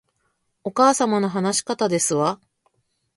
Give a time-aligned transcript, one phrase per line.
[0.63, 2.39] お母様の話し方ですわ